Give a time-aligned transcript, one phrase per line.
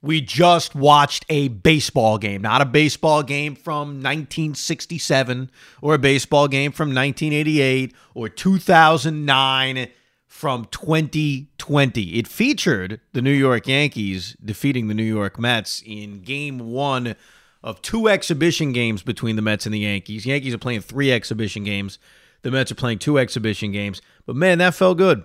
[0.00, 5.50] We just watched a baseball game, not a baseball game from 1967
[5.82, 9.88] or a baseball game from 1988 or 2009
[10.28, 12.02] from 2020.
[12.16, 17.16] It featured the New York Yankees defeating the New York Mets in game one
[17.64, 20.26] of two exhibition games between the Mets and the Yankees.
[20.26, 21.98] Yankees are playing three exhibition games,
[22.42, 24.00] the Mets are playing two exhibition games.
[24.26, 25.24] But man, that felt good.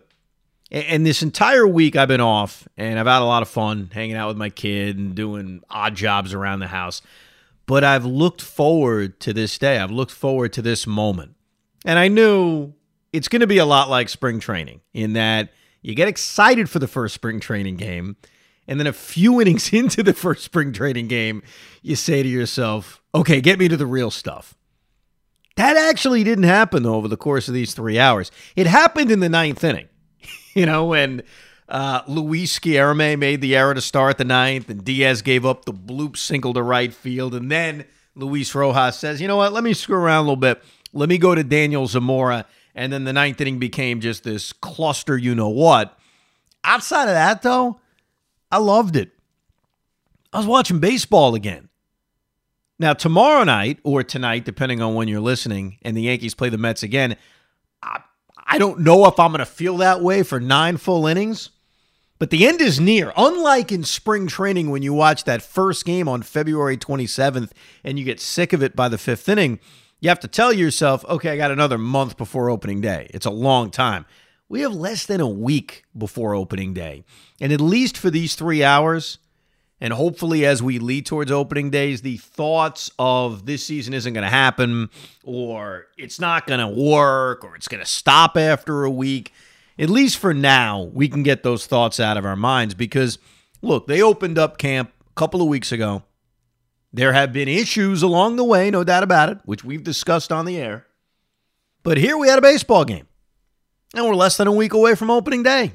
[0.73, 4.15] And this entire week I've been off and I've had a lot of fun hanging
[4.15, 7.03] out with my kid and doing odd jobs around the house.
[7.67, 9.77] But I've looked forward to this day.
[9.77, 11.35] I've looked forward to this moment.
[11.85, 12.73] And I knew
[13.13, 15.49] it's going to be a lot like spring training in that
[15.83, 18.15] you get excited for the first spring training game.
[18.67, 21.43] And then a few innings into the first spring training game,
[21.83, 24.55] you say to yourself, okay, get me to the real stuff.
[25.55, 28.31] That actually didn't happen, though, over the course of these three hours.
[28.55, 29.87] It happened in the ninth inning.
[30.55, 31.23] you know, when
[31.69, 35.73] uh, Luis Guillorme made the error to start the ninth, and Diaz gave up the
[35.73, 39.53] bloop single to right field, and then Luis Rojas says, "You know what?
[39.53, 40.63] Let me screw around a little bit.
[40.93, 45.15] Let me go to Daniel Zamora." And then the ninth inning became just this cluster,
[45.15, 45.97] you know what.
[46.63, 47.79] Outside of that, though,
[48.51, 49.11] I loved it.
[50.31, 51.69] I was watching baseball again.
[52.79, 56.57] Now, tomorrow night or tonight, depending on when you're listening, and the Yankees play the
[56.57, 57.15] Mets again,
[58.53, 61.49] I don't know if I'm going to feel that way for nine full innings,
[62.19, 63.11] but the end is near.
[63.17, 67.49] Unlike in spring training when you watch that first game on February 27th
[67.83, 69.59] and you get sick of it by the fifth inning,
[70.01, 73.07] you have to tell yourself, okay, I got another month before opening day.
[73.09, 74.05] It's a long time.
[74.47, 77.05] We have less than a week before opening day.
[77.41, 79.17] And at least for these three hours,
[79.81, 84.23] and hopefully, as we lead towards opening days, the thoughts of this season isn't going
[84.23, 84.89] to happen,
[85.23, 89.33] or it's not going to work, or it's going to stop after a week.
[89.77, 93.17] At least for now, we can get those thoughts out of our minds because,
[93.61, 96.03] look, they opened up camp a couple of weeks ago.
[96.93, 100.45] There have been issues along the way, no doubt about it, which we've discussed on
[100.45, 100.85] the air.
[101.81, 103.07] But here we had a baseball game,
[103.95, 105.73] and we're less than a week away from opening day.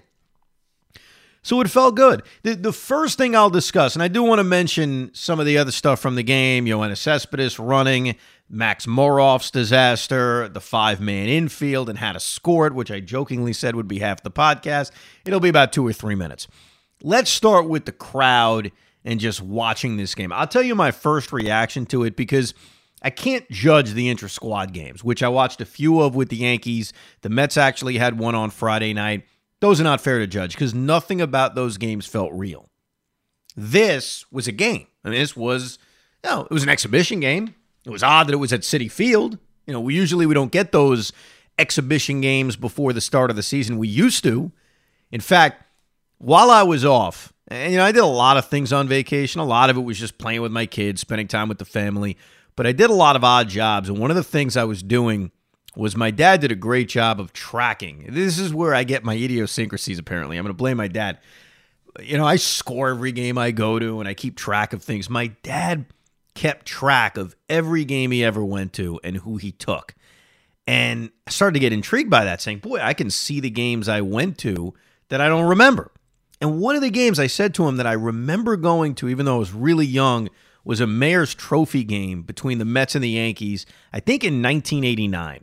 [1.42, 2.22] So it felt good.
[2.42, 5.56] The, the first thing I'll discuss, and I do want to mention some of the
[5.58, 8.16] other stuff from the game Yoenis Cespedes running,
[8.50, 13.52] Max Moroff's disaster, the five man infield, and how to score it, which I jokingly
[13.52, 14.90] said would be half the podcast.
[15.24, 16.48] It'll be about two or three minutes.
[17.02, 18.72] Let's start with the crowd
[19.04, 20.32] and just watching this game.
[20.32, 22.54] I'll tell you my first reaction to it because
[23.02, 26.36] I can't judge the inter squad games, which I watched a few of with the
[26.36, 26.92] Yankees.
[27.22, 29.24] The Mets actually had one on Friday night.
[29.60, 32.68] Those are not fair to judge because nothing about those games felt real.
[33.56, 34.86] This was a game.
[35.04, 35.78] I mean, this was,
[36.22, 37.54] you know, it was an exhibition game.
[37.84, 39.38] It was odd that it was at Citi Field.
[39.66, 41.12] You know, we usually we don't get those
[41.58, 43.78] exhibition games before the start of the season.
[43.78, 44.52] We used to.
[45.10, 45.64] In fact,
[46.18, 49.40] while I was off, and you know, I did a lot of things on vacation.
[49.40, 52.16] A lot of it was just playing with my kids, spending time with the family.
[52.56, 54.82] But I did a lot of odd jobs, and one of the things I was
[54.82, 55.30] doing
[55.76, 58.06] was my dad did a great job of tracking.
[58.08, 60.36] This is where I get my idiosyncrasies, apparently.
[60.36, 61.18] I'm going to blame my dad.
[62.00, 65.08] You know, I score every game I go to and I keep track of things.
[65.10, 65.86] My dad
[66.34, 69.94] kept track of every game he ever went to and who he took.
[70.66, 73.88] And I started to get intrigued by that, saying, Boy, I can see the games
[73.88, 74.74] I went to
[75.08, 75.90] that I don't remember.
[76.40, 79.26] And one of the games I said to him that I remember going to, even
[79.26, 80.28] though I was really young,
[80.64, 85.42] was a Mayor's Trophy game between the Mets and the Yankees, I think in 1989.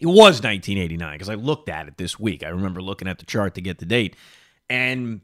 [0.00, 2.42] It was 1989 because I looked at it this week.
[2.42, 4.16] I remember looking at the chart to get the date.
[4.70, 5.20] And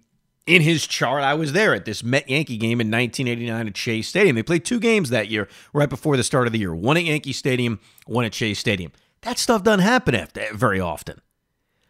[0.46, 4.02] in his chart, I was there at this Met Yankee game in 1989 at Shea
[4.02, 4.36] Stadium.
[4.36, 7.04] They played two games that year right before the start of the year one at
[7.04, 8.92] Yankee Stadium, one at Shea Stadium.
[9.22, 11.20] That stuff doesn't happen after, very often.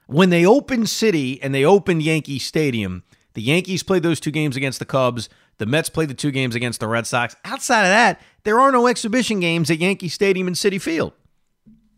[0.06, 3.02] When they opened Citi and they opened Yankee Stadium,
[3.34, 5.28] the Yankees played those two games against the Cubs.
[5.58, 7.34] The Mets played the two games against the Red Sox.
[7.44, 11.12] Outside of that, there are no exhibition games at Yankee Stadium and Citi Field.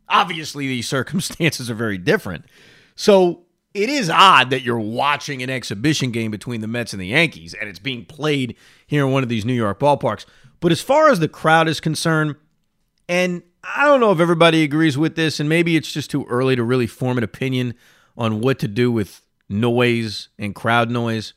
[0.09, 2.45] Obviously, these circumstances are very different.
[2.95, 7.09] So it is odd that you're watching an exhibition game between the Mets and the
[7.09, 10.25] Yankees, and it's being played here in one of these New York ballparks.
[10.61, 12.37] But as far as the crowd is concerned,
[13.09, 16.57] and I don't know if everybody agrees with this, and maybe it's just too early
[16.57, 17.75] to really form an opinion
[18.17, 21.35] on what to do with noise and crowd noise.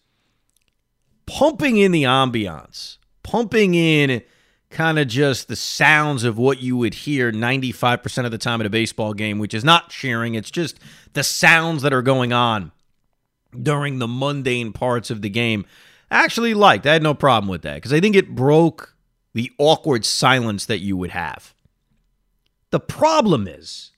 [1.25, 4.21] Pumping in the ambiance, pumping in
[4.71, 8.67] kind of just the sounds of what you would hear 95% of the time at
[8.67, 10.79] a baseball game, which is not cheering, it's just
[11.13, 12.71] the sounds that are going on
[13.61, 15.65] during the mundane parts of the game.
[16.09, 16.85] I actually liked.
[16.87, 18.95] I had no problem with that because I think it broke
[19.33, 21.53] the awkward silence that you would have.
[22.71, 23.91] The problem is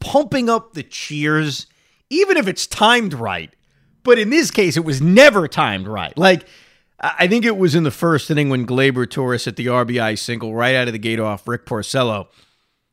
[0.00, 1.66] pumping up the cheers,
[2.10, 3.50] even if it's timed right.
[4.02, 6.16] But in this case, it was never timed right.
[6.16, 6.46] Like,
[7.00, 10.54] I think it was in the first inning when Gleyber Torres hit the RBI single
[10.54, 12.28] right out of the gate off Rick Porcello.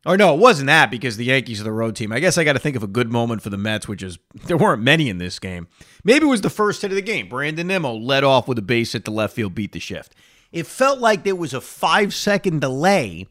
[0.03, 2.11] Or no, it wasn't that because the Yankees are the road team.
[2.11, 4.17] I guess I got to think of a good moment for the Mets, which is
[4.47, 5.67] there weren't many in this game.
[6.03, 7.29] Maybe it was the first hit of the game.
[7.29, 10.15] Brandon Nimmo led off with a base hit to left field, beat the shift.
[10.51, 13.27] It felt like there was a five second delay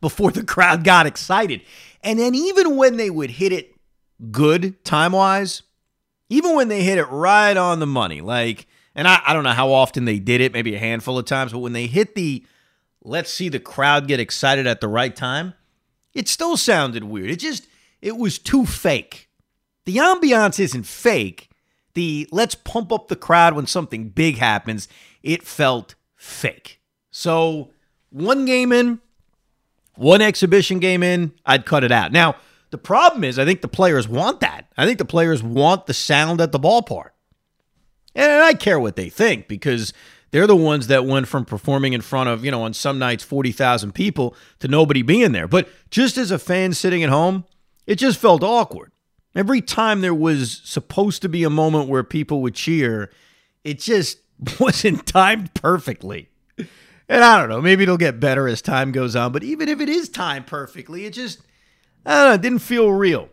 [0.00, 1.62] before the crowd got excited.
[2.02, 3.72] And then even when they would hit it
[4.32, 5.62] good time wise,
[6.28, 9.50] even when they hit it right on the money, like, and I, I don't know
[9.50, 12.44] how often they did it, maybe a handful of times, but when they hit the
[13.04, 15.54] let's see the crowd get excited at the right time,
[16.14, 17.30] it still sounded weird.
[17.30, 17.66] It just,
[18.00, 19.28] it was too fake.
[19.84, 21.50] The ambiance isn't fake.
[21.94, 24.88] The let's pump up the crowd when something big happens,
[25.22, 26.80] it felt fake.
[27.10, 27.70] So,
[28.10, 29.00] one game in,
[29.96, 32.12] one exhibition game in, I'd cut it out.
[32.12, 32.36] Now,
[32.70, 34.66] the problem is, I think the players want that.
[34.78, 37.10] I think the players want the sound at the ballpark.
[38.14, 39.92] And I care what they think because
[40.30, 43.22] they're the ones that went from performing in front of, you know, on some nights
[43.22, 45.46] 40,000 people to nobody being there.
[45.46, 47.44] But just as a fan sitting at home,
[47.86, 48.92] it just felt awkward.
[49.34, 53.10] Every time there was supposed to be a moment where people would cheer,
[53.64, 54.18] it just
[54.60, 56.28] wasn't timed perfectly.
[57.08, 59.80] And I don't know, maybe it'll get better as time goes on, but even if
[59.80, 61.40] it is timed perfectly, it just,
[62.06, 63.28] I don't know, it didn't feel real.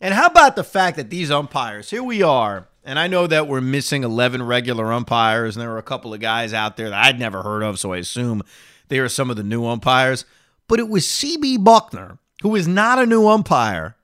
[0.00, 3.48] And how about the fact that these umpires, here we are, and I know that
[3.48, 7.04] we're missing 11 regular umpires, and there were a couple of guys out there that
[7.04, 8.42] I'd never heard of, so I assume
[8.88, 10.24] they are some of the new umpires.
[10.68, 13.96] But it was CB Bucknor, who is not a new umpire,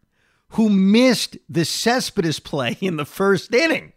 [0.50, 3.92] who missed the Cespedes play in the first inning.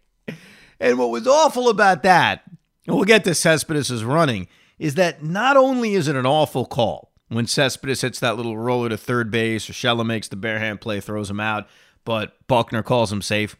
[0.79, 2.43] And what was awful about that,
[2.85, 4.47] and we'll get to Cespedes' running,
[4.77, 8.89] is that not only is it an awful call when Cespedes hits that little roller
[8.89, 11.67] to third base, Urshela makes the bare hand play, throws him out,
[12.05, 13.57] but Bucknor calls him safe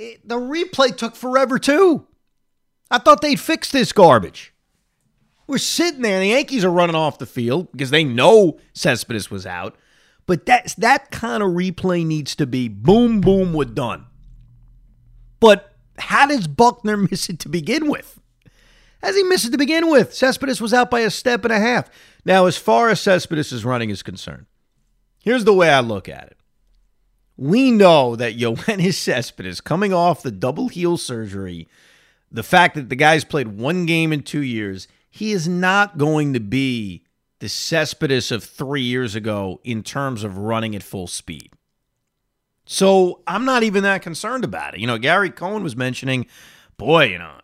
[0.00, 2.06] it, the replay took forever too.
[2.90, 4.52] I thought they'd fix this garbage.
[5.46, 9.30] We're sitting there, and the Yankees are running off the field because they know Cespedes
[9.30, 9.76] was out.
[10.26, 14.06] But that's that kind of replay needs to be boom, boom, we're done.
[15.40, 18.20] But how does Bucknor miss it to begin with?
[19.02, 20.14] Does he miss it to begin with?
[20.14, 21.90] Cespedes was out by a step and a half.
[22.24, 24.46] Now, as far as Cespedes' running is concerned,
[25.22, 26.36] here's the way I look at it.
[27.40, 31.66] We know that Yoenis Cespedes coming off the double heel surgery,
[32.30, 36.34] the fact that the guy's played one game in two years, he is not going
[36.34, 37.02] to be
[37.38, 41.54] the Cespedes of three years ago in terms of running at full speed.
[42.66, 44.80] So I'm not even that concerned about it.
[44.80, 46.26] You know, Gary Cohen was mentioning,
[46.76, 47.38] boy, you know,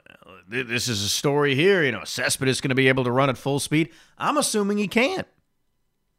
[0.47, 1.83] this is a story here.
[1.83, 3.89] You know, Cespedes going to be able to run at full speed.
[4.19, 5.27] I'm assuming he can't.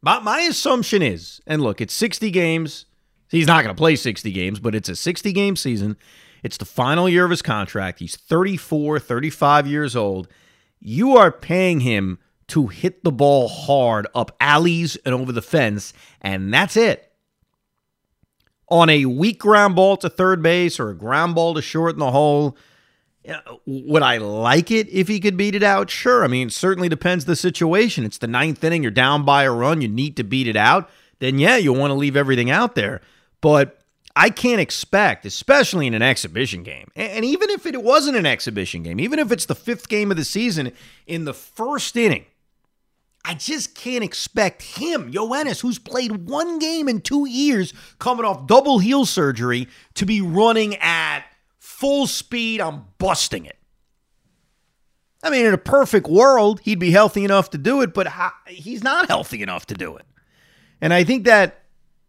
[0.01, 2.87] My, my assumption is, and look, it's 60 games.
[3.29, 5.97] He's not going to play 60 games, but it's a 60 game season.
[6.43, 7.99] It's the final year of his contract.
[7.99, 10.27] He's 34, 35 years old.
[10.79, 15.93] You are paying him to hit the ball hard up alleys and over the fence,
[16.21, 17.11] and that's it.
[18.69, 21.99] On a weak ground ball to third base or a ground ball to short in
[21.99, 22.57] the hole,
[23.27, 25.89] uh, would I like it if he could beat it out?
[25.89, 26.23] Sure.
[26.23, 28.05] I mean, it certainly depends the situation.
[28.05, 30.89] It's the ninth inning, you're down by a run, you need to beat it out.
[31.19, 33.01] Then, yeah, you'll want to leave everything out there.
[33.41, 33.79] But
[34.15, 38.81] I can't expect, especially in an exhibition game, and even if it wasn't an exhibition
[38.81, 40.71] game, even if it's the fifth game of the season,
[41.05, 42.25] in the first inning,
[43.23, 48.47] I just can't expect him, Yoenis, who's played one game in two years, coming off
[48.47, 51.25] double heel surgery, to be running at
[51.59, 52.61] full speed.
[52.61, 53.57] I'm busting it.
[55.21, 58.07] I mean, in a perfect world, he'd be healthy enough to do it, but
[58.47, 60.05] he's not healthy enough to do it.
[60.79, 61.63] And I think that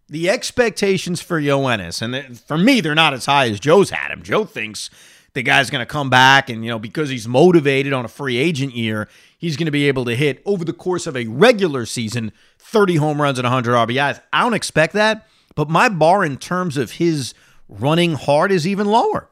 [0.08, 4.22] the expectations for Yoenis, and for me, they're not as high as Joe's had him.
[4.22, 4.90] Joe thinks
[5.34, 8.38] the guy's going to come back, and you know because he's motivated on a free
[8.38, 11.84] agent year, he's going to be able to hit over the course of a regular
[11.86, 14.20] season 30 home runs and 100 RBIs.
[14.32, 17.34] I don't expect that, but my bar in terms of his
[17.68, 19.28] running hard is even lower.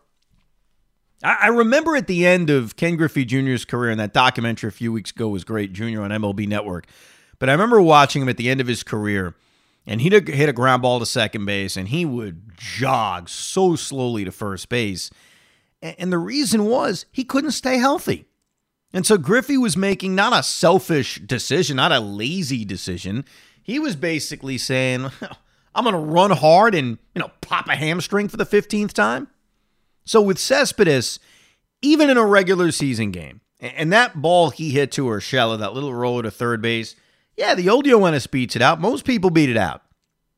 [1.23, 4.93] I, remember at the end of Ken Griffey Jr.'s career, and that documentary a few
[4.93, 6.87] weeks ago was great, Junior on MLB Network.
[7.39, 9.35] But I remember watching him at the end of his career
[9.87, 14.25] and he'd hit a ground ball to second base and he would jog so slowly
[14.25, 15.11] to first base.
[15.83, 18.27] And the reason was he couldn't stay healthy.
[18.93, 23.25] And so Griffey was making not a selfish decision, not a lazy decision.
[23.63, 25.11] He was basically saying,
[25.75, 29.29] I'm going to run hard and, you know, pop a hamstring for the 15th time.
[30.05, 31.19] So with Cespedes,
[31.83, 35.93] even in a regular season game, and that ball he hit to Urshela, that little
[35.93, 36.95] roller to third base,
[37.37, 38.81] yeah, the old Yoenis beats it out.
[38.81, 39.83] Most people beat it out.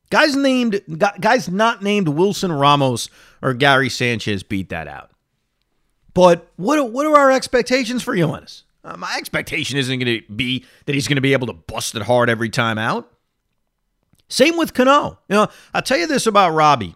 [0.09, 3.09] Guys named guys not named Wilson Ramos
[3.41, 5.11] or Gary Sanchez beat that out.
[6.13, 8.63] But what what are our expectations for Yoenis?
[8.83, 11.95] Uh, my expectation isn't going to be that he's going to be able to bust
[11.95, 13.11] it hard every time out.
[14.29, 15.19] Same with Cano.
[15.27, 16.95] You know, I'll tell you this about Robbie.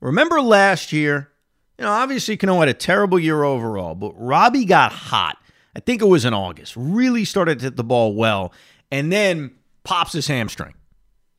[0.00, 1.30] Remember last year?
[1.78, 5.36] You know, obviously Cano had a terrible year overall, but Robbie got hot.
[5.74, 6.74] I think it was in August.
[6.76, 8.52] Really started to hit the ball well,
[8.90, 9.52] and then
[9.84, 10.74] pops his hamstring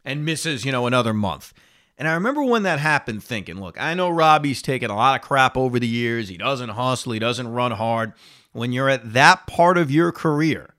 [0.06, 1.54] and misses, you know, another month.
[1.98, 5.28] And I remember when that happened thinking, look, I know Robbie's taken a lot of
[5.28, 6.30] crap over the years.
[6.30, 8.14] He doesn't hustle, he doesn't run hard.
[8.52, 10.76] When you're at that part of your career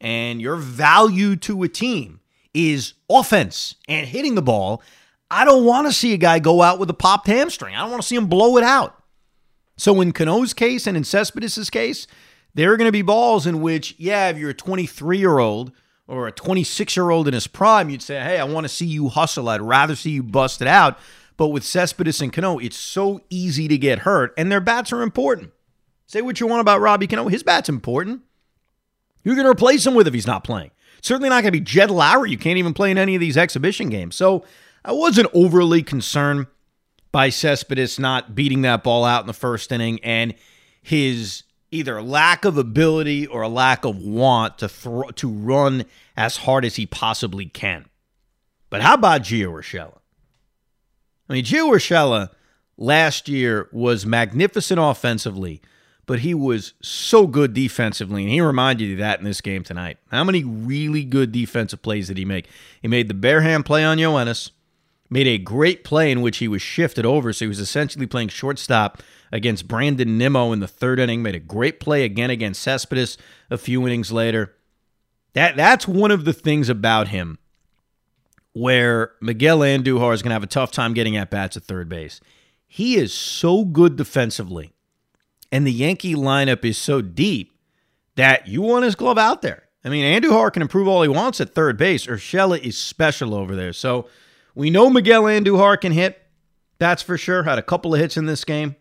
[0.00, 2.20] and your value to a team
[2.52, 4.82] is offense and hitting the ball,
[5.30, 7.74] I don't want to see a guy go out with a popped hamstring.
[7.74, 9.02] I don't want to see him blow it out.
[9.76, 12.06] So in Cano's case and in Cespedes' case,
[12.54, 15.72] there are going to be balls in which, yeah, if you're a 23 year old
[16.06, 18.86] or a 26 year old in his prime, you'd say, hey, I want to see
[18.86, 19.48] you hustle.
[19.48, 20.98] I'd rather see you bust it out.
[21.36, 25.02] But with Cespedes and Cano, it's so easy to get hurt, and their bats are
[25.02, 25.52] important.
[26.06, 28.22] Say what you want about Robbie Cano, his bat's important.
[29.24, 30.70] You're going to replace him with if he's not playing.
[31.00, 32.30] Certainly not going to be Jed Lowrie.
[32.30, 34.14] You can't even play in any of these exhibition games.
[34.14, 34.44] So
[34.84, 36.46] I wasn't overly concerned
[37.10, 40.34] by Cespedes not beating that ball out in the first inning and
[40.82, 41.42] his
[41.74, 45.84] either lack of ability or a lack of want to throw to run
[46.16, 47.86] as hard as he possibly can.
[48.70, 49.98] But how about Gio Urshela?
[51.28, 52.30] I mean, Gio Urshela
[52.76, 55.60] last year was magnificent offensively,
[56.06, 59.98] but he was so good defensively, and he reminded you that in this game tonight.
[60.10, 62.48] How many really good defensive plays did he make?
[62.82, 64.50] He made the bare hand play on Yoenis,
[65.14, 68.26] made a great play in which he was shifted over, so he was essentially playing
[68.26, 71.22] shortstop against Brandon Nimmo in the third inning.
[71.22, 73.16] Made a great play again against Cespedes
[73.48, 74.56] a few innings later.
[75.34, 77.38] That that's one of the things about him
[78.54, 81.88] where Miguel Andujar is going to have a tough time getting at bats at third
[81.88, 82.20] base.
[82.66, 84.72] He is so good defensively,
[85.52, 87.52] and the Yankee lineup is so deep
[88.16, 89.62] that you want his glove out there.
[89.84, 92.06] I mean, Andujar can improve all he wants at third base.
[92.08, 93.72] Urshela is special over there.
[93.72, 94.08] So
[94.54, 96.20] we know Miguel Andujar can hit.
[96.78, 97.44] That's for sure.
[97.44, 98.76] Had a couple of hits in this game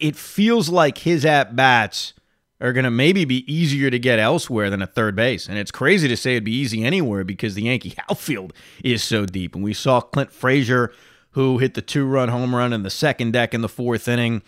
[0.00, 2.12] it feels like his at bats
[2.60, 5.48] are going to maybe be easier to get elsewhere than a third base.
[5.48, 9.26] And it's crazy to say it'd be easy anywhere because the Yankee outfield is so
[9.26, 9.54] deep.
[9.54, 10.92] And we saw Clint Frazier,
[11.32, 14.42] who hit the two run home run in the second deck in the fourth inning.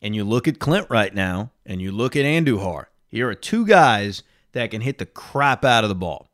[0.00, 2.86] And you look at Clint right now, and you look at Andujar.
[3.08, 4.22] Here are two guys
[4.52, 6.27] that can hit the crap out of the ball.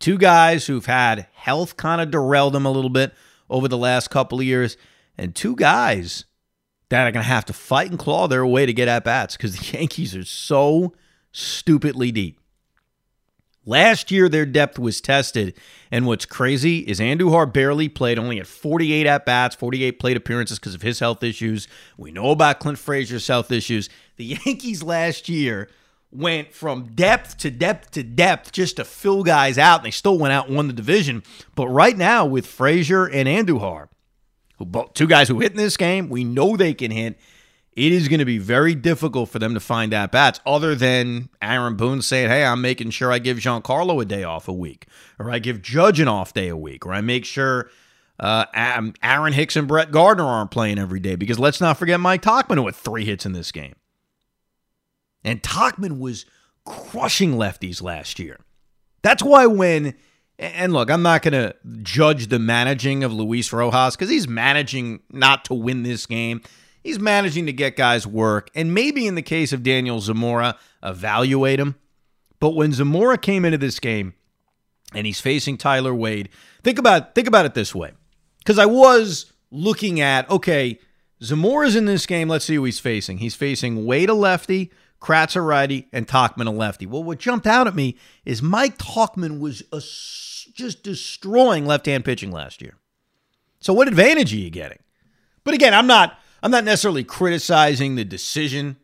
[0.00, 3.12] Two guys who've had health kind of derail them a little bit
[3.50, 4.78] over the last couple of years,
[5.18, 6.24] and two guys
[6.88, 9.36] that are going to have to fight and claw their way to get at bats
[9.36, 10.94] because the Yankees are so
[11.32, 12.40] stupidly deep.
[13.66, 15.54] Last year, their depth was tested,
[15.90, 20.58] and what's crazy is Andujar barely played, only at 48 at bats, 48 plate appearances
[20.58, 21.68] because of his health issues.
[21.98, 23.90] We know about Clint Frazier's health issues.
[24.16, 25.68] The Yankees last year
[26.12, 30.18] went from depth to depth to depth just to fill guys out, and they still
[30.18, 31.22] went out and won the division.
[31.54, 33.88] But right now, with Frazier and Andujar,
[34.94, 37.18] two guys who hit in this game, we know they can hit.
[37.72, 41.28] It is going to be very difficult for them to find at bats, other than
[41.40, 44.86] Aaron Boone saying, "Hey, I'm making sure I give Giancarlo a day off a week,
[45.18, 47.70] or I give Judge an off day a week, or I make sure."
[48.18, 48.44] Uh,
[49.02, 52.56] Aaron Hicks and Brett Gardner aren't playing every day because let's not forget Mike Tauchman
[52.56, 53.72] who had three hits in this game.
[55.24, 56.26] And Tauchman was
[56.64, 58.38] crushing lefties last year.
[59.02, 59.94] That's why when
[60.40, 65.00] and look, I'm not going to judge the managing of Luis Rojas because he's managing
[65.10, 66.40] not to win this game.
[66.82, 71.60] He's managing to get guys work, and maybe in the case of Daniel Zamora, evaluate
[71.60, 71.74] him.
[72.38, 74.14] But when Zamora came into this game
[74.94, 76.30] and he's facing Tyler Wade,
[76.64, 77.92] think about think about it this way.
[78.38, 80.80] Because I was looking at, okay,
[81.22, 82.30] Zamora's in this game.
[82.30, 83.18] Let's see who he's facing.
[83.18, 86.86] He's facing Wade a lefty, Kratz a righty, and Tauchman a lefty.
[86.86, 89.80] Well, what jumped out at me is Mike Tauchman was a
[90.52, 92.74] just destroying left-hand pitching last year.
[93.60, 94.78] So what advantage are you getting?
[95.44, 98.76] But again, I'm not I'm not necessarily criticizing the decision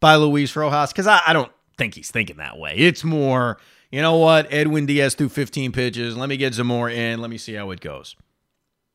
[0.00, 2.74] by Luis Rojas because I, I don't think he's thinking that way.
[2.76, 3.58] It's more,
[3.90, 6.16] you know what, Edwin Diaz threw 15 pitches.
[6.16, 7.20] Let me get some more in.
[7.20, 8.16] Let me see how it goes.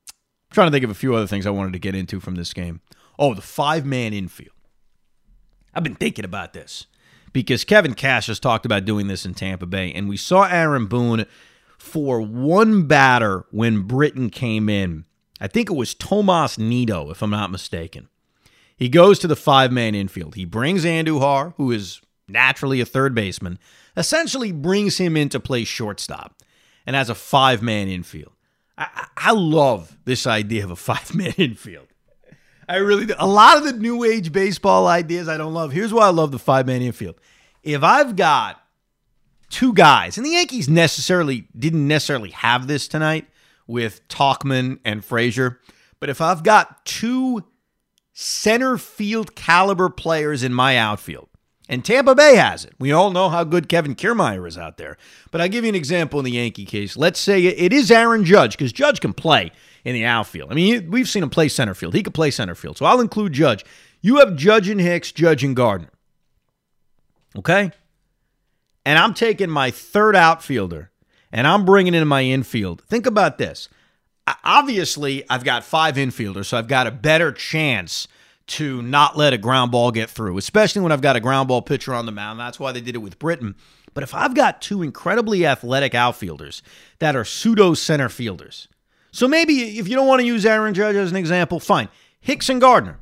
[0.09, 2.35] I'm trying to think of a few other things I wanted to get into from
[2.35, 2.81] this game.
[3.17, 4.55] Oh, the five man infield.
[5.79, 6.87] I've been thinking about this
[7.31, 10.87] because Kevin Cash has talked about doing this in Tampa Bay, and we saw Aaron
[10.87, 11.25] Boone
[11.77, 15.05] for one batter when Britton came in.
[15.39, 18.09] I think it was Tomas Nido, if I'm not mistaken.
[18.75, 20.35] He goes to the five man infield.
[20.35, 23.57] He brings Andujar, who is naturally a third baseman,
[23.95, 26.43] essentially brings him into play shortstop
[26.85, 28.33] and has a five man infield.
[28.77, 31.87] I, I love this idea of a five man infield.
[32.69, 33.15] I really do.
[33.17, 35.71] A lot of the new age baseball ideas I don't love.
[35.71, 37.15] Here's why I love the five man infield.
[37.63, 38.61] If I've got
[39.49, 43.25] two guys, and the Yankees necessarily didn't necessarily have this tonight
[43.65, 45.59] with Tauchman and Frazier,
[45.99, 47.43] but if I've got two
[48.13, 51.27] center field caliber players in my outfield,
[51.67, 52.73] and Tampa Bay has it.
[52.79, 54.97] We all know how good Kevin Kiermaier is out there.
[55.29, 56.97] But I'll give you an example in the Yankee case.
[56.97, 59.51] Let's say it is Aaron Judge, because Judge can play
[59.83, 60.51] in the outfield.
[60.51, 61.93] I mean, we've seen him play center field.
[61.93, 62.77] He could play center field.
[62.77, 63.65] So I'll include Judge.
[64.01, 65.91] You have Judge and Hicks, Judge and Gardner.
[67.37, 67.71] Okay?
[68.85, 70.91] And I'm taking my third outfielder
[71.31, 72.81] and I'm bringing in my infield.
[72.83, 73.69] Think about this.
[74.43, 78.07] Obviously, I've got five infielders, so I've got a better chance
[78.47, 81.61] to not let a ground ball get through, especially when I've got a ground ball
[81.61, 82.39] pitcher on the mound.
[82.39, 83.55] That's why they did it with Britton.
[83.93, 86.61] But if I've got two incredibly athletic outfielders
[86.99, 88.67] that are pseudo center fielders,
[89.11, 91.89] so maybe if you don't want to use Aaron Judge as an example, fine.
[92.19, 92.99] Hicks and Gardner,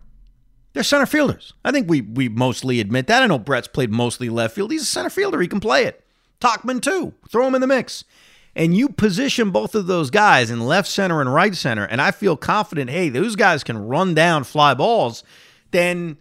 [0.73, 1.53] they're center fielders.
[1.65, 3.23] I think we we mostly admit that.
[3.23, 4.71] I know Brett's played mostly left field.
[4.71, 5.41] He's a center fielder.
[5.41, 6.03] He can play it.
[6.39, 7.13] Tauchman too.
[7.29, 8.03] Throw him in the mix.
[8.55, 12.09] And you position both of those guys in left center and right center, and I
[12.09, 15.23] feel confident, hey, those guys can run down fly balls,
[15.69, 16.17] then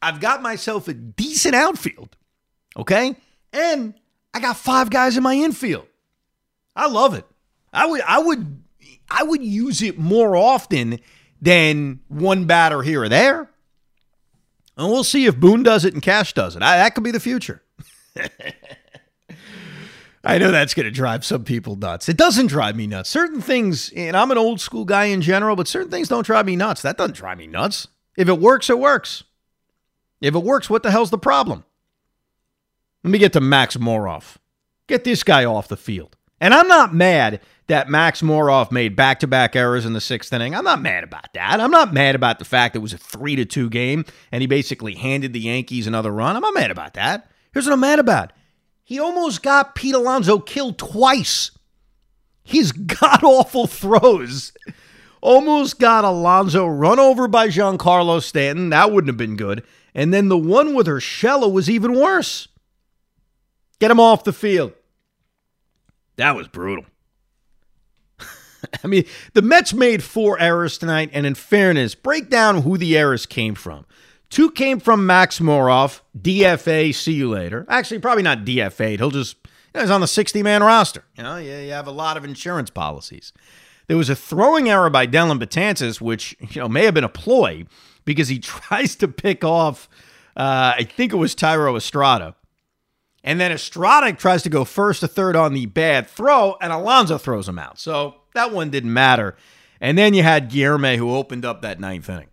[0.00, 2.16] I've got myself a decent outfield.
[2.76, 3.16] Okay?
[3.52, 3.94] And
[4.32, 5.86] I got five guys in my infield.
[6.76, 7.26] I love it.
[7.72, 8.62] I would I would
[9.10, 11.00] I would use it more often
[11.42, 13.50] than one batter here or there.
[14.76, 16.62] And we'll see if Boone does it and Cash does it.
[16.62, 17.62] I, that could be the future.
[20.22, 22.08] I know that's going to drive some people nuts.
[22.08, 23.08] It doesn't drive me nuts.
[23.08, 26.44] Certain things, and I'm an old school guy in general, but certain things don't drive
[26.46, 26.82] me nuts.
[26.82, 27.88] That doesn't drive me nuts.
[28.16, 29.24] If it works, it works.
[30.20, 31.64] If it works, what the hell's the problem?
[33.02, 34.36] Let me get to Max Moroff.
[34.86, 36.16] Get this guy off the field.
[36.40, 40.32] And I'm not mad that Max Moroff made back to back errors in the sixth
[40.32, 40.54] inning.
[40.54, 41.60] I'm not mad about that.
[41.60, 44.46] I'm not mad about the fact it was a three to two game and he
[44.46, 46.34] basically handed the Yankees another run.
[46.34, 47.30] I'm not mad about that.
[47.52, 48.32] Here's what I'm mad about.
[48.82, 51.52] He almost got Pete Alonso killed twice.
[52.42, 54.52] His god awful throws
[55.20, 58.70] almost got Alonso run over by Giancarlo Stanton.
[58.70, 59.62] That wouldn't have been good.
[59.94, 62.48] And then the one with Urshela was even worse.
[63.78, 64.72] Get him off the field.
[66.20, 66.84] That was brutal.
[68.84, 72.94] I mean, the Mets made four errors tonight, and in fairness, break down who the
[72.94, 73.86] errors came from.
[74.28, 77.64] Two came from Max Moroff, DFA, see you later.
[77.70, 78.98] Actually, probably not DFA.
[78.98, 81.04] He'll just, you know, he's on the 60 man roster.
[81.16, 83.32] You know, you, you have a lot of insurance policies.
[83.86, 87.08] There was a throwing error by Dellin Betances, which, you know, may have been a
[87.08, 87.64] ploy
[88.04, 89.88] because he tries to pick off,
[90.36, 92.36] uh, I think it was Thairo Estrada.
[93.22, 97.18] And then Estrada tries to go first to third on the bad throw, and Alonso
[97.18, 97.78] throws him out.
[97.78, 99.36] So that one didn't matter.
[99.80, 102.28] And then you had Guillorme who opened up that ninth inning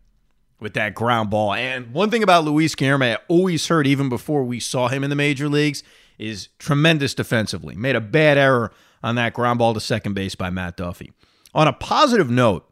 [0.60, 1.54] with that ground ball.
[1.54, 5.10] And one thing about Luis Guillorme, I always heard even before we saw him in
[5.10, 5.84] the major leagues,
[6.18, 7.76] is tremendous defensively.
[7.76, 8.72] Made a bad error
[9.04, 11.12] on that ground ball to second base by Matt Duffy.
[11.54, 12.70] On a positive note,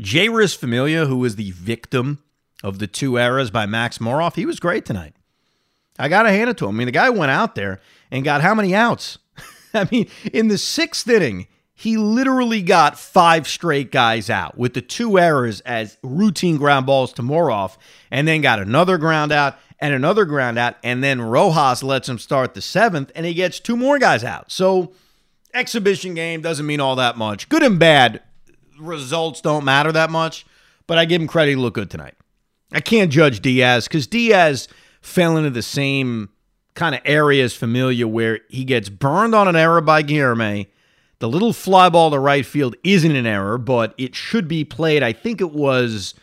[0.00, 2.22] Jeurys Familia, who was the victim
[2.62, 5.14] of the two errors by Max Moroff, he was great tonight.
[6.00, 6.76] I got to hand it to him.
[6.76, 9.18] I mean, the guy went out there and got how many outs?
[9.74, 14.82] I mean, in the sixth inning, he literally got five straight guys out with the
[14.82, 17.76] two errors as routine ground balls to Moroff,
[18.10, 22.18] and then got another ground out and another ground out, and then Rojas lets him
[22.18, 24.52] start the seventh, and he gets two more guys out.
[24.52, 24.92] So,
[25.54, 27.48] exhibition game doesn't mean all that much.
[27.48, 28.22] Good and bad
[28.78, 30.44] results don't matter that much,
[30.86, 31.52] but I give him credit.
[31.52, 32.14] He looked good tonight.
[32.72, 34.68] I can't judge Diaz because Diaz
[35.00, 36.30] fell into the same
[36.74, 40.66] kind of area as Familia where he gets burned on an error by Guillorme
[41.20, 45.02] the little fly ball to right field isn't an error, but it should be played.
[45.02, 46.14] I think it was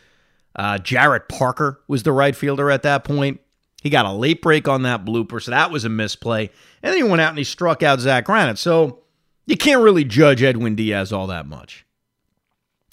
[0.56, 3.40] uh, Jarrett Parker was the right fielder at that point.
[3.80, 6.50] He got a late break on that blooper, so that was a misplay.
[6.82, 8.58] And then he went out and he struck out Zach Granite.
[8.58, 8.98] So
[9.46, 11.86] you can't really judge Edwin Diaz all that much.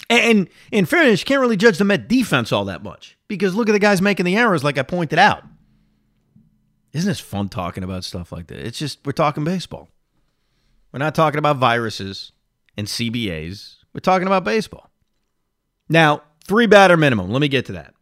[0.08, 3.68] And in fairness, you can't really judge the Met defense all that much because look
[3.68, 5.42] at the guys making the errors, like I pointed out.
[6.96, 8.66] Isn't this fun talking about stuff like that?
[8.66, 9.90] It's just, we're talking baseball.
[10.92, 12.32] We're not talking about viruses
[12.74, 13.76] and CBAs.
[13.92, 14.88] We're talking about baseball.
[15.90, 17.30] Now, three batter minimum.
[17.30, 17.92] Let me get to that.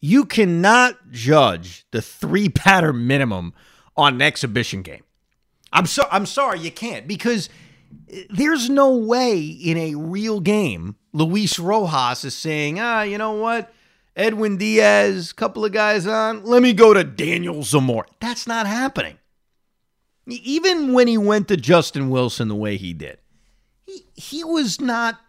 [0.00, 3.52] You cannot judge the three batter minimum
[3.96, 5.02] on an exhibition game.
[5.72, 7.48] I'm so I'm sorry you can't because
[8.30, 13.72] there's no way in a real game Luis Rojas is saying, ah, you know what?
[14.16, 18.06] Edwin Diaz, couple of guys on, let me go to Daniel Zamora.
[18.20, 19.18] That's not happening
[20.26, 23.18] even when he went to Justin Wilson the way he did,
[23.86, 25.20] he, he was not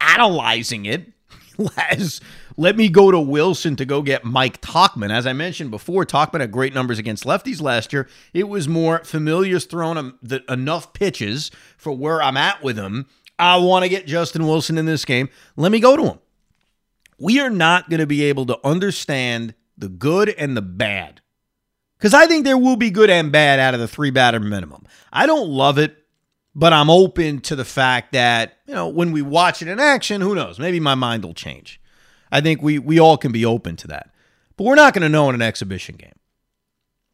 [0.00, 1.12] analyzing it
[1.76, 2.20] as
[2.56, 5.10] Let me go to Wilson to go get Mike Tauchman.
[5.10, 8.08] As I mentioned before, Tauchman had great numbers against lefties last year.
[8.32, 13.06] It was more Familia's thrown enough pitches for where I'm at with him.
[13.38, 15.28] I want to get Justin Wilson in this game.
[15.56, 16.18] Let me go to him.
[17.18, 21.20] We are not going to be able to understand the good and the bad
[21.98, 24.86] because I think there will be good and bad out of the three batter minimum.
[25.12, 25.96] I don't love it,
[26.54, 30.20] but I'm open to the fact that, you know, when we watch it in action,
[30.20, 30.58] who knows?
[30.58, 31.80] Maybe my mind will change.
[32.30, 34.10] I think we, we all can be open to that.
[34.56, 36.18] But we're not going to know in an exhibition game.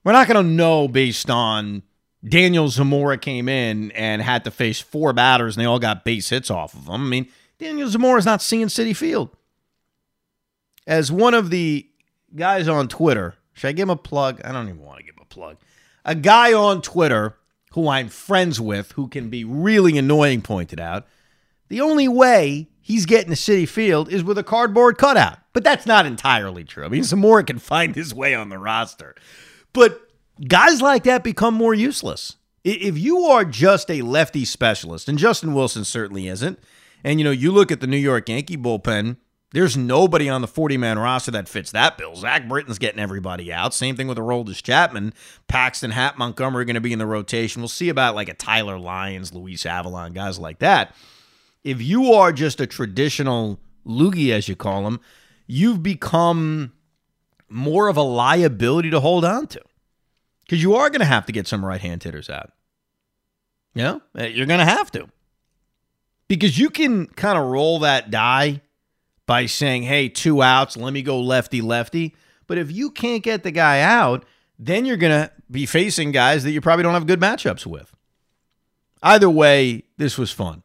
[0.04, 1.82] We're not going to know based on
[2.24, 6.28] Daniel Zamora came in and had to face four batters and they all got base
[6.28, 7.06] hits off of him.
[7.06, 9.30] I mean, Daniel Zamora is not seeing Citi Field.
[10.86, 11.86] As one of the
[12.34, 14.40] guys on Twitter should I give him a plug?
[14.44, 15.58] I don't even want to give him a plug.
[16.04, 17.36] A guy on Twitter
[17.72, 21.06] who I'm friends with who can be really annoying pointed out
[21.68, 25.38] the only way he's getting to Citi Field is with a cardboard cutout.
[25.54, 26.84] But that's not entirely true.
[26.84, 29.14] I mean, Zamora can find his way on the roster.
[29.72, 30.00] But
[30.46, 32.36] guys like that become more useless.
[32.64, 36.58] If you are just a lefty specialist, and Justin Wilson certainly isn't,
[37.02, 39.16] and you know, you look at the New York Yankee bullpen,
[39.52, 42.16] there's nobody on the 40 man roster that fits that bill.
[42.16, 43.74] Zach Britton's getting everybody out.
[43.74, 45.12] Same thing with the role Aroldis Chapman.
[45.48, 47.62] Paxton, Happ Montgomery are going to be in the rotation.
[47.62, 50.94] We'll see about like a Tyler Lyons, Luis Avilan, guys like that.
[51.64, 55.00] If you are just a traditional loogie, as you call them,
[55.46, 56.72] you've become
[57.48, 59.60] more of a liability to hold on to
[60.40, 62.52] because you are going to have to get some right hand hitters out.
[63.74, 65.08] You know, eh, you're going to have to
[66.28, 68.62] because you can kind of roll that die
[69.26, 72.14] by saying, hey, two outs, let me go lefty lefty.
[72.46, 74.24] But if you can't get the guy out,
[74.58, 77.94] then you're going to be facing guys that you probably don't have good matchups with.
[79.02, 80.62] Either way, this was fun.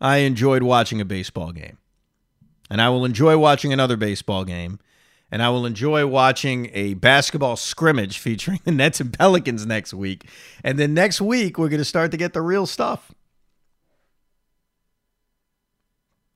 [0.00, 1.78] I enjoyed watching a baseball game.
[2.70, 4.78] And I will enjoy watching another baseball game.
[5.30, 10.28] And I will enjoy watching a basketball scrimmage featuring the Nets and Pelicans next week.
[10.62, 13.12] And then next week, we're going to start to get the real stuff.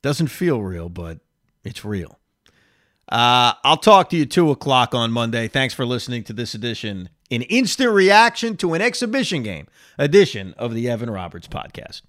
[0.02, 1.20] Doesn't feel real, but
[1.64, 2.18] it's real.
[3.09, 5.48] Uh, I'll talk to you 2 o'clock on Monday.
[5.48, 9.66] Thanks for listening to this edition, an instant reaction to an exhibition game
[9.98, 12.03] edition of the Evan Roberts podcast.